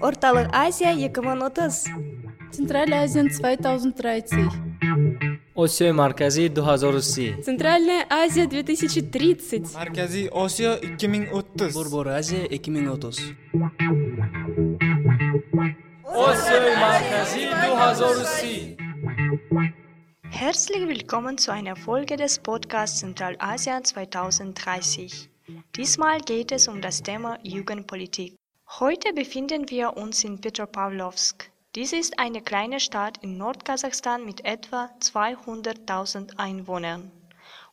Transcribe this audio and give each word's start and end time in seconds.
Орталық 0.00 0.48
Азия 0.52 0.92
2030. 0.94 1.88
Центральная 2.52 3.02
Азия 3.04 3.22
2030. 3.22 4.68
Осиёи 5.54 5.92
марказӣ 5.92 6.48
2030 6.48 7.42
Центральная 7.42 8.06
Азия 8.08 8.46
2030. 8.46 9.74
Markaziy 9.74 10.28
Osiyo 10.30 10.72
2030. 10.80 11.74
Burbur 11.74 12.06
Aziya 12.08 12.46
2030. 12.46 13.34
осиёи 16.26 16.72
марказӣ 16.86 17.42
2030 17.52 18.76
Herzlich 20.30 20.84
willkommen 20.94 21.34
zu 21.38 21.50
einer 21.58 21.76
Folge 21.86 22.16
des 22.16 22.38
Podcasts 22.38 23.00
Zentralasien 23.00 23.82
2030. 23.84 25.28
Diesmal 25.76 26.20
geht 26.20 26.52
es 26.52 26.68
um 26.68 26.80
das 26.80 27.02
Thema 27.02 27.38
Jugendpolitik. 27.42 28.30
Heute 28.79 29.13
befinden 29.13 29.69
wir 29.69 29.97
uns 29.97 30.23
in 30.23 30.41
Petropavlovsk. 30.41 31.51
Dies 31.75 31.93
ist 31.93 32.17
eine 32.17 32.41
kleine 32.41 32.79
Stadt 32.79 33.19
in 33.21 33.37
Nordkasachstan 33.37 34.25
mit 34.25 34.43
etwa 34.45 34.89
200.000 34.99 36.39
Einwohnern. 36.39 37.11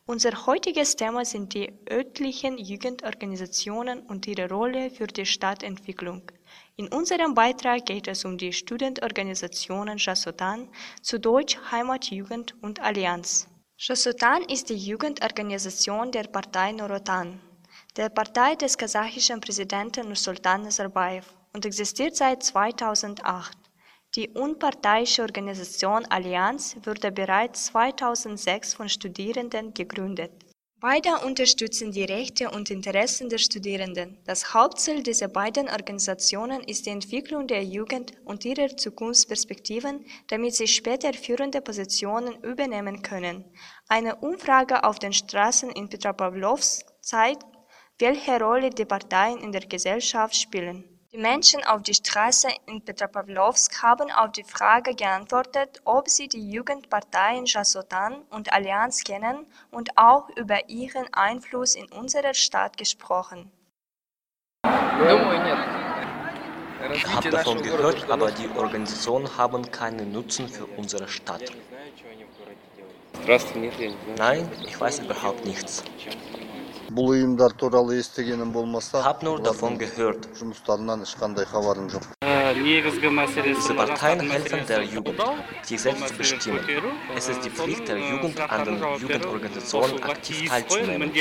Unser 0.05 0.45
heutiges 0.45 0.95
Thema 0.95 1.25
sind 1.25 1.55
die 1.55 1.73
örtlichen 1.89 2.59
Jugendorganisationen 2.59 4.01
und 4.01 4.27
ihre 4.27 4.47
Rolle 4.47 4.91
für 4.91 5.07
die 5.07 5.25
Stadtentwicklung. 5.25 6.21
In 6.75 6.87
unserem 6.89 7.33
Beitrag 7.33 7.87
geht 7.87 8.07
es 8.07 8.23
um 8.23 8.37
die 8.37 8.53
Studentorganisationen 8.53 9.97
Jasotan, 9.97 10.69
zu 11.01 11.19
Deutsch 11.19 11.57
Heimatjugend 11.71 12.53
und 12.61 12.79
Allianz. 12.79 13.47
Jasotan 13.75 14.43
ist 14.43 14.69
die 14.69 14.77
Jugendorganisation 14.77 16.11
der 16.11 16.25
Partei 16.25 16.73
Norotan, 16.73 17.41
der 17.97 18.07
Partei 18.09 18.55
des 18.55 18.77
kasachischen 18.77 19.41
Präsidenten 19.41 20.07
Nursultan 20.07 20.61
Nazarbayev 20.61 21.27
und 21.53 21.65
existiert 21.65 22.15
seit 22.15 22.41
2008. 22.41 23.57
Die 24.15 24.29
unparteiische 24.29 25.21
Organisation 25.21 26.05
Allianz 26.05 26.77
wurde 26.83 27.11
bereits 27.11 27.65
2006 27.65 28.73
von 28.75 28.87
Studierenden 28.87 29.73
gegründet. 29.73 30.31
Beide 30.79 31.17
unterstützen 31.25 31.91
die 31.91 32.05
Rechte 32.05 32.49
und 32.49 32.71
Interessen 32.71 33.29
der 33.29 33.37
Studierenden. 33.37 34.17
Das 34.25 34.53
Hauptziel 34.53 35.03
dieser 35.03 35.27
beiden 35.27 35.69
Organisationen 35.69 36.63
ist 36.63 36.85
die 36.85 36.89
Entwicklung 36.89 37.45
der 37.45 37.63
Jugend 37.63 38.13
und 38.25 38.45
ihrer 38.45 38.75
Zukunftsperspektiven, 38.75 40.05
damit 40.27 40.55
sie 40.55 40.67
später 40.67 41.13
führende 41.13 41.61
Positionen 41.61 42.41
übernehmen 42.41 43.01
können. 43.01 43.45
Eine 43.89 44.15
Umfrage 44.15 44.83
auf 44.83 44.97
den 44.97 45.13
Straßen 45.13 45.69
in 45.69 45.87
Petropavlovsk 45.87 46.85
zeigt, 47.01 47.43
welche 48.01 48.39
Rolle 48.39 48.71
die 48.71 48.85
Parteien 48.85 49.37
in 49.37 49.51
der 49.51 49.61
Gesellschaft 49.61 50.35
spielen. 50.35 50.83
Die 51.13 51.17
Menschen 51.17 51.63
auf 51.65 51.81
die 51.83 51.93
Straße 51.93 52.47
in 52.65 52.81
Petropavlovsk 52.85 53.83
haben 53.83 54.09
auf 54.11 54.31
die 54.31 54.45
Frage 54.45 54.95
geantwortet, 54.95 55.81
ob 55.83 56.07
sie 56.07 56.29
die 56.29 56.49
Jugendparteien 56.51 57.45
Jasotan 57.45 58.21
und 58.29 58.53
Allianz 58.53 59.03
kennen 59.03 59.45
und 59.71 59.97
auch 59.97 60.29
über 60.37 60.69
ihren 60.69 61.13
Einfluss 61.13 61.75
in 61.75 61.91
unserer 61.91 62.33
Stadt 62.33 62.77
gesprochen. 62.77 63.51
Ich 66.93 67.05
habe 67.07 67.29
davon 67.29 67.61
gehört, 67.61 68.09
aber 68.09 68.31
die 68.31 68.49
Organisationen 68.55 69.37
haben 69.37 69.69
keinen 69.69 70.13
Nutzen 70.13 70.47
für 70.47 70.65
unsere 70.77 71.09
Stadt. 71.09 71.43
Nein, 74.17 74.49
ich 74.65 74.79
weiß 74.79 74.99
überhaupt 74.99 75.45
nichts. 75.45 75.83
Бұл 76.91 77.13
ұйымдар 77.15 77.53
туралы 77.55 77.99
естігенім 78.01 78.51
болмаса 78.51 78.99
Ich 78.99 79.05
habe 79.05 79.23
nur 79.25 79.41
davon 79.41 79.77
gehört. 79.79 80.27
жұмыстарынан 80.39 81.01
ешқандай 81.07 81.45
хабарым 81.45 81.87
жоқ 81.89 82.03
Diese 82.53 83.73
Parteien 83.73 84.19
helfen 84.29 84.67
der 84.67 84.83
Jugend, 84.83 85.19
sich 85.63 85.79
selbst 85.79 86.09
zu 86.09 86.17
bestimmen. 86.17 86.59
Es 87.15 87.29
ist 87.29 87.43
die 87.45 87.49
Pflicht 87.49 87.87
der 87.87 87.97
Jugend, 87.97 88.39
an 88.39 88.65
den 88.65 88.77
Jugendorganisationen 89.01 90.03
aktiv 90.03 90.49
teilzunehmen. 90.49 91.11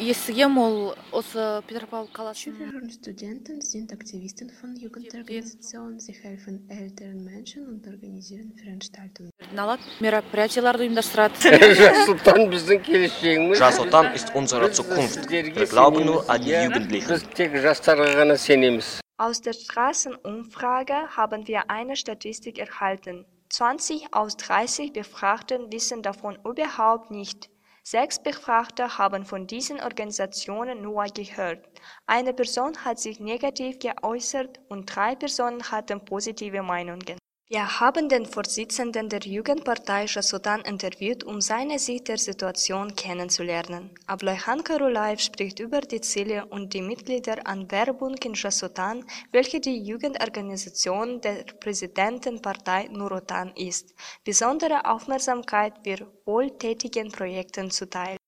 естігем 0.00 0.58
ол 0.58 0.94
осы 1.12 1.62
петропавл 1.68 2.08
қаласының 2.12 2.34
Schüler 2.40 2.82
und 2.82 2.90
Studenten 2.92 3.60
sind 3.60 3.92
Aktivisten 3.92 4.50
von 4.50 4.74
Jugendorganisationen. 4.76 6.00
Sie 6.00 6.12
helfen 6.12 6.66
älteren 6.68 7.24
Menschen 7.24 7.68
und 7.68 7.86
organisieren 7.86 8.52
Veranstaltungen. 8.56 9.30
алады 9.55 9.83
мероприятияларды 10.03 10.85
ұйымдастырады 10.85 11.53
Sultan 12.05 12.49
біздің 12.51 12.83
келешегіміз. 12.85 13.59
Jasotan 13.59 14.11
ist 14.17 14.33
unsere 14.35 14.71
Zukunft. 14.71 15.29
Wir 15.29 15.65
glauben 15.65 16.05
nur 16.05 16.29
an 16.29 16.41
die 16.43 16.53
Jugendlichen. 16.53 17.09
Біз 17.09 17.25
тек 17.37 17.55
жастарға 17.63 18.11
ғана 18.19 18.37
сенеміз. 18.37 18.99
Aus 19.17 19.41
der 19.41 19.53
Straßenumfrage 19.53 21.15
haben 21.15 21.47
wir 21.47 21.69
eine 21.69 21.95
Statistik 21.95 22.59
erhalten. 22.59 23.25
20 23.49 24.13
aus 24.13 24.35
30 24.37 24.91
Befragten 24.91 25.71
wissen 25.71 26.01
davon 26.01 26.37
überhaupt 26.43 27.11
nicht. 27.11 27.49
Sechs 27.83 28.17
Befragte 28.21 28.97
haben 28.97 29.23
von 29.25 29.45
diesen 29.45 29.79
Organisationen 29.79 30.81
nur 30.81 31.05
gehört. 31.13 31.59
Eine 32.07 32.33
Person 32.33 32.75
hat 32.83 32.99
sich 32.99 33.19
negativ 33.19 33.77
geäußert 33.79 34.59
und 34.69 34.93
drei 34.93 35.15
Personen 35.15 35.61
hatten 35.71 36.03
positive 36.03 36.63
Meinungen. 36.63 37.18
Wir 37.52 37.80
haben 37.80 38.08
den 38.08 38.26
Vorsitzenden 38.26 39.08
der 39.08 39.22
Jugendpartei 39.22 40.04
Jasotan 40.04 40.60
interviewt, 40.60 41.24
um 41.24 41.40
seine 41.40 41.80
Sicht 41.80 42.06
der 42.06 42.16
Situation 42.16 42.94
kennenzulernen. 42.94 43.90
Abloihan 44.06 44.62
Karulaev 44.62 45.20
spricht 45.20 45.58
über 45.58 45.80
die 45.80 46.00
Ziele 46.00 46.46
und 46.46 46.72
die 46.74 46.80
Mitgliederanwerbung 46.80 48.14
in 48.22 48.34
Jasotan, 48.34 49.04
welche 49.32 49.58
die 49.58 49.82
Jugendorganisation 49.82 51.20
der 51.22 51.42
Präsidentenpartei 51.58 52.86
Nurotan 52.92 53.52
ist. 53.56 53.96
Besondere 54.24 54.84
Aufmerksamkeit 54.84 55.74
wird 55.84 56.06
wohltätigen 56.26 57.10
Projekten 57.10 57.72
zuteil. 57.72 58.19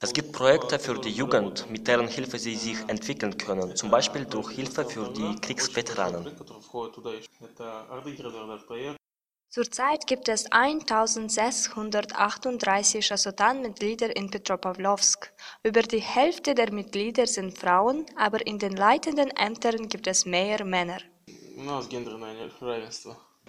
Es 0.00 0.12
gibt 0.12 0.32
Projekte 0.32 0.78
für 0.78 0.98
die 0.98 1.10
Jugend, 1.10 1.70
mit 1.70 1.86
deren 1.86 2.08
Hilfe 2.08 2.38
sie 2.38 2.56
sich 2.56 2.78
entwickeln 2.88 3.38
können, 3.38 3.76
zum 3.76 3.90
Beispiel 3.90 4.24
durch 4.24 4.50
Hilfe 4.50 4.84
für 4.84 5.12
die 5.12 5.36
Kriegsveteranen. 5.40 6.26
Zurzeit 9.50 10.06
gibt 10.06 10.28
es 10.28 10.44
1638 10.50 13.08
Jasotan-Mitglieder 13.08 14.14
in 14.14 14.30
Petropavlovsk. 14.30 15.32
Über 15.62 15.80
die 15.82 16.00
Hälfte 16.00 16.54
der 16.54 16.70
Mitglieder 16.72 17.26
sind 17.26 17.56
Frauen, 17.56 18.04
aber 18.16 18.46
in 18.46 18.58
den 18.58 18.76
leitenden 18.76 19.30
Ämtern 19.30 19.88
gibt 19.88 20.06
es 20.06 20.26
mehr 20.26 20.62
Männer. 20.64 20.98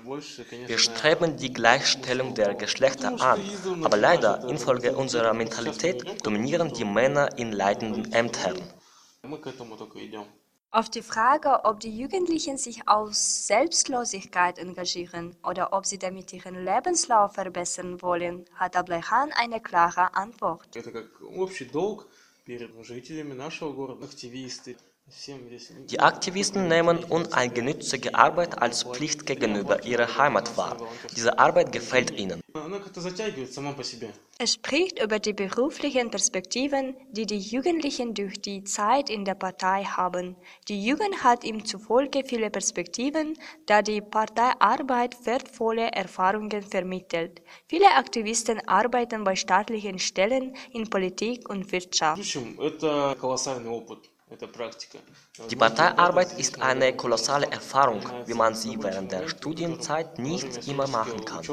Wir 0.05 0.77
streben 0.77 1.37
die 1.37 1.53
Gleichstellung 1.53 2.33
der 2.35 2.55
Geschlechter 2.55 3.19
an, 3.21 3.41
aber 3.83 3.97
leider 3.97 4.47
infolge 4.47 4.95
unserer 4.95 5.33
Mentalität 5.33 6.25
dominieren 6.25 6.73
die 6.73 6.85
Männer 6.85 7.37
in 7.37 7.51
leitenden 7.51 8.11
Ämtern. 8.13 8.57
Auf 10.71 10.89
die 10.89 11.01
Frage, 11.01 11.65
ob 11.65 11.79
die 11.79 11.97
Jugendlichen 11.97 12.57
sich 12.57 12.87
aus 12.87 13.47
Selbstlosigkeit 13.47 14.59
engagieren 14.59 15.35
oder 15.43 15.73
ob 15.73 15.87
sie 15.87 15.97
damit 15.97 16.31
ihren 16.31 16.63
Lebenslauf 16.63 17.33
verbessern 17.33 18.01
wollen, 18.03 18.45
hat 18.53 18.75
Ableihan 18.75 19.31
eine 19.31 19.59
klare 19.61 20.13
Antwort. 20.13 20.69
Die 25.89 25.99
Aktivisten 25.99 26.67
nehmen 26.67 27.03
uneigennützige 27.03 28.13
Arbeit 28.15 28.61
als 28.61 28.83
Pflicht 28.83 29.25
gegenüber 29.25 29.83
ihrer 29.83 30.17
Heimat 30.17 30.55
wahr. 30.57 30.77
Diese 31.15 31.39
Arbeit 31.39 31.71
gefällt 31.71 32.11
ihnen. 32.11 32.41
Es 34.37 34.53
spricht 34.53 35.01
über 35.03 35.19
die 35.19 35.33
beruflichen 35.33 36.09
Perspektiven, 36.11 36.95
die 37.11 37.25
die 37.25 37.39
Jugendlichen 37.39 38.13
durch 38.13 38.41
die 38.41 38.63
Zeit 38.63 39.09
in 39.09 39.25
der 39.25 39.35
Partei 39.35 39.83
haben. 39.83 40.35
Die 40.67 40.83
Jugend 40.83 41.23
hat 41.23 41.43
ihm 41.43 41.65
zufolge 41.65 42.23
viele 42.25 42.49
Perspektiven, 42.49 43.37
da 43.65 43.81
die 43.81 44.01
Parteiarbeit 44.01 45.25
wertvolle 45.25 45.91
Erfahrungen 45.91 46.61
vermittelt. 46.61 47.41
Viele 47.67 47.89
Aktivisten 47.95 48.65
arbeiten 48.67 49.23
bei 49.23 49.35
staatlichen 49.35 49.99
Stellen 49.99 50.55
in 50.71 50.89
Politik 50.89 51.49
und 51.49 51.71
Wirtschaft. 51.71 52.21
Die 55.49 55.55
Parteiarbeit 55.55 56.37
ist 56.37 56.61
eine 56.61 56.95
kolossale 56.95 57.47
Erfahrung, 57.47 58.01
wie 58.25 58.33
man 58.33 58.53
sie 58.53 58.77
während 58.81 59.11
der 59.11 59.27
Studienzeit 59.27 60.19
nicht 60.19 60.67
immer 60.67 60.87
machen 60.87 61.25
kann. 61.25 61.43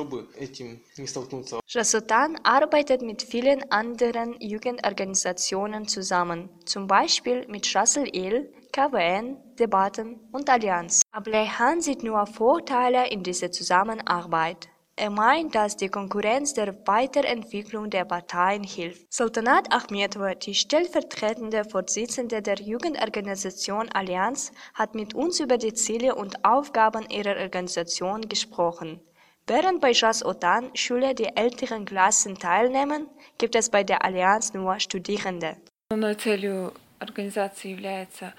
Jasotan 1.67 2.39
arbeitet 2.43 3.03
mit 3.03 3.23
vielen 3.23 3.71
anderen 3.71 4.37
Jugendorganisationen 4.41 5.89
zusammen, 5.89 6.51
zum 6.67 6.87
Beispiel 6.87 7.47
mit 7.49 7.75
Rassel 7.75 8.09
El, 8.13 8.53
KWN, 8.73 9.39
Debatten 9.59 10.21
und 10.33 10.51
Allianz. 10.51 11.01
Ableihan 11.13 11.81
sieht 11.81 12.03
nur 12.03 12.27
Vorteile 12.27 13.09
in 13.09 13.23
dieser 13.23 13.51
Zusammenarbeit. 13.51 14.69
Er 14.96 15.10
meint, 15.10 15.56
dass 15.56 15.78
die 15.78 15.90
Konkurrenz 15.90 16.54
der 16.54 16.76
Weiterentwicklung 16.86 17.90
der 17.90 18.06
Parteien 18.06 18.64
hilft. 18.64 19.12
Sultanat 19.12 19.72
Ahmedova, 19.74 20.36
die 20.36 20.54
stellvertretende 20.54 21.64
Vorsitzende 21.66 22.42
der 22.42 22.60
Jugendorganisation 22.60 23.90
Allianz, 23.90 24.52
hat 24.76 24.94
mit 24.94 25.16
uns 25.16 25.40
über 25.40 25.58
die 25.58 25.74
Ziele 25.74 26.14
und 26.14 26.46
Aufgaben 26.46 27.10
ihrer 27.10 27.38
Organisation 27.38 28.30
gesprochen. 28.30 29.00
Während 29.48 29.82
bei 29.82 29.92
Jas 29.92 30.24
Otan 30.24 30.70
Schüler 30.76 31.14
die 31.14 31.36
älteren 31.36 31.86
Klassen 31.86 32.38
teilnehmen, 32.38 33.08
gibt 33.38 33.56
es 33.56 33.70
bei 33.70 33.84
der 33.84 34.06
Allianz 34.06 34.54
nur 34.54 34.80
Studierende. 34.80 35.58
Целью 35.90 36.74
организации 37.00 37.72
является 37.72 38.34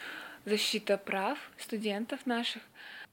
защита 0.46 0.96
прав 0.96 1.38
студентов 1.58 2.24
наших. 2.26 2.62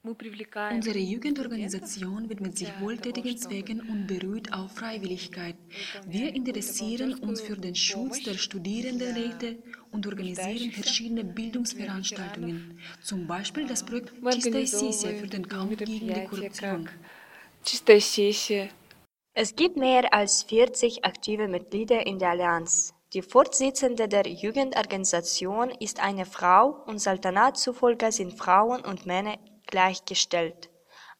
Unsere 0.04 0.98
Jugendorganisation 0.98 2.28
widmet 2.30 2.56
sich 2.56 2.68
wohltätigen 2.80 3.36
Zwecken 3.36 3.80
und 3.80 4.06
beruht 4.06 4.50
auf 4.52 4.72
Freiwilligkeit. 4.72 5.56
Wir 6.06 6.34
interessieren 6.34 7.14
uns 7.14 7.42
für 7.42 7.56
den 7.56 7.74
Schutz 7.74 8.22
der 8.22 8.34
Studierendenrechte 8.34 9.58
und 9.92 10.06
organisieren 10.06 10.72
verschiedene 10.72 11.24
Bildungsveranstaltungen, 11.24 12.78
zum 13.02 13.26
Beispiel 13.26 13.66
das 13.66 13.84
Projekt 13.84 14.12
Чистая 14.30 14.66
сессия 14.66 15.14
für 15.18 15.26
den 15.26 15.46
Kampf 15.46 15.76
gegen 15.76 16.14
die 16.14 16.24
Korruption. 16.24 16.88
Es 19.34 19.54
gibt 19.54 19.76
mehr 19.76 20.12
als 20.14 20.42
40 20.44 21.04
aktive 21.04 21.46
Mitglieder 21.46 22.06
in 22.06 22.18
der 22.18 22.30
Allianz. 22.30 22.94
Die 23.12 23.22
Vorsitzende 23.22 24.06
der 24.08 24.26
Jugendorganisation 24.26 25.70
ist 25.80 26.00
eine 26.00 26.24
Frau 26.24 26.84
und 26.86 27.00
Sultanat 27.00 27.58
zufolge 27.58 28.12
sind 28.12 28.38
Frauen 28.38 28.82
und 28.82 29.04
Männer 29.04 29.36
gleichgestellt. 29.67 30.69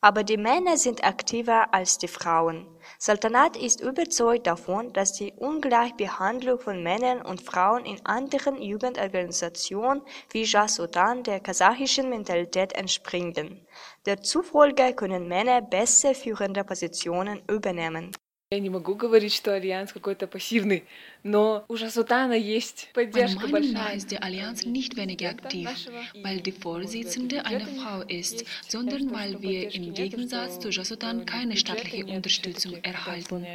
Aber 0.01 0.23
die 0.23 0.37
Männer 0.37 0.77
sind 0.77 1.03
aktiver 1.03 1.73
als 1.73 1.97
die 1.97 2.07
Frauen. 2.07 2.67
Sultanat 2.99 3.57
ist 3.57 3.81
überzeugt 3.81 4.45
davon, 4.45 4.93
dass 4.93 5.13
die 5.13 5.33
Ungleichbehandlung 5.33 6.59
von 6.59 6.83
Männern 6.83 7.23
und 7.23 7.41
Frauen 7.41 7.85
in 7.85 8.05
anderen 8.05 8.61
Jugendorganisationen 8.61 10.03
wie 10.29 10.43
Jasudan 10.43 11.23
der 11.23 11.39
kasachischen 11.39 12.09
Mentalität 12.09 12.73
entspringen. 12.73 13.65
Der 14.05 14.21
zufolge 14.21 14.93
können 14.93 15.27
Männer 15.27 15.61
besser 15.63 16.13
führende 16.13 16.63
Positionen 16.63 17.41
übernehmen. 17.49 18.11
Я 18.54 18.58
не 18.58 18.68
могу 18.68 18.96
говорить, 18.96 19.32
что 19.32 19.54
Альянс 19.54 19.92
какой-то 19.92 20.26
пассивный, 20.26 20.82
но 21.22 21.64
у 21.68 21.76
Жасутана 21.76 22.32
есть 22.32 22.88
поддержка 22.94 23.46
Meiner 23.46 23.52
Meinung 23.52 23.72
nach 23.74 23.94
ist 23.94 24.10
die 24.10 24.18
Allianz 24.18 24.64
nicht 24.66 24.96
weniger 24.96 25.30
aktiv, 25.30 25.68
weil 26.24 26.40
die 26.40 26.50
Vorsitzende 26.50 27.46
eine 27.46 27.64
Frau 27.64 28.00
ist, 28.08 28.44
sondern 28.66 29.12
weil 29.12 29.40
wir 29.40 29.72
im 29.72 29.94
Gegensatz 29.94 30.58
zu 30.58 30.70
Jasutan 30.70 31.26
keine 31.26 31.56
staatliche 31.56 32.06
Unterstützung 32.06 32.74
erhalten. 32.82 33.46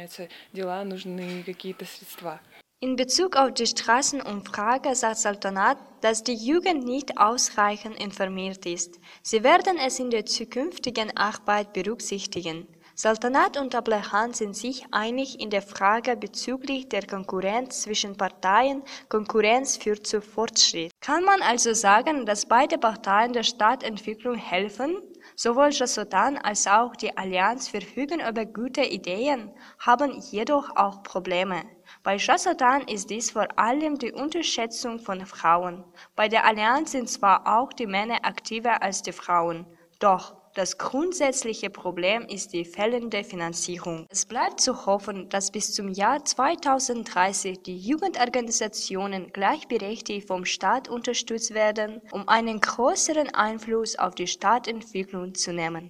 Дела 0.54 0.82
нужны 0.82 1.42
какие-то 1.44 1.84
средства. 1.84 2.40
In 2.80 2.96
Bezug 2.96 3.36
auf 3.36 3.52
die 3.52 3.66
Straßenumfrage 3.66 4.94
sagt 4.94 5.18
Sultanat, 5.18 5.76
dass 6.00 6.22
die 6.22 6.34
Jugend 6.34 6.86
nicht 6.86 7.18
ausreichend 7.18 7.98
informiert 7.98 8.64
ist. 8.64 8.98
Sie 9.22 9.42
werden 9.44 9.76
es 9.78 9.98
in 9.98 10.10
der 10.10 10.24
zukünftigen 10.24 11.14
Arbeit 11.16 11.74
berücksichtigen. 11.74 12.66
Sultanat 13.03 13.57
und 13.57 13.73
Ablehan 13.73 14.31
sind 14.31 14.55
sich 14.55 14.85
einig 14.91 15.39
in 15.39 15.49
der 15.49 15.63
Frage 15.63 16.15
bezüglich 16.15 16.87
der 16.87 17.07
Konkurrenz 17.07 17.81
zwischen 17.81 18.15
Parteien. 18.15 18.83
Konkurrenz 19.09 19.77
führt 19.77 20.05
zu 20.05 20.21
Fortschritt. 20.21 20.91
Kann 21.01 21.23
man 21.23 21.41
also 21.41 21.73
sagen, 21.73 22.27
dass 22.27 22.45
beide 22.45 22.77
Parteien 22.77 23.33
der 23.33 23.41
Stadtentwicklung 23.41 24.35
helfen? 24.35 25.01
Sowohl 25.35 25.71
Jasudan 25.71 26.37
als 26.37 26.67
auch 26.67 26.95
die 26.95 27.17
Allianz 27.17 27.69
verfügen 27.69 28.19
über 28.19 28.45
gute 28.45 28.83
Ideen, 28.83 29.51
haben 29.79 30.21
jedoch 30.29 30.69
auch 30.75 31.01
Probleme. 31.01 31.63
Bei 32.03 32.17
Jasudan 32.17 32.83
ist 32.83 33.09
dies 33.09 33.31
vor 33.31 33.47
allem 33.57 33.97
die 33.97 34.11
Unterschätzung 34.11 34.99
von 34.99 35.25
Frauen. 35.25 35.83
Bei 36.15 36.27
der 36.27 36.45
Allianz 36.45 36.91
sind 36.91 37.09
zwar 37.09 37.47
auch 37.47 37.73
die 37.73 37.87
Männer 37.87 38.19
aktiver 38.21 38.83
als 38.83 39.01
die 39.01 39.11
Frauen, 39.11 39.65
doch 39.97 40.40
das 40.53 40.77
grundsätzliche 40.77 41.69
Problem 41.69 42.25
ist 42.27 42.53
die 42.53 42.65
fehlende 42.65 43.23
Finanzierung. 43.23 44.05
Es 44.09 44.25
bleibt 44.25 44.59
zu 44.59 44.85
hoffen, 44.85 45.29
dass 45.29 45.51
bis 45.51 45.73
zum 45.73 45.87
Jahr 45.87 46.23
2030 46.23 47.63
die 47.63 47.77
Jugendorganisationen 47.77 49.31
gleichberechtigt 49.31 50.27
vom 50.27 50.45
Staat 50.45 50.89
unterstützt 50.89 51.53
werden, 51.53 52.01
um 52.11 52.27
einen 52.27 52.59
größeren 52.59 53.33
Einfluss 53.33 53.97
auf 53.97 54.13
die 54.13 54.27
Stadtentwicklung 54.27 55.33
zu 55.33 55.53
nehmen. 55.53 55.89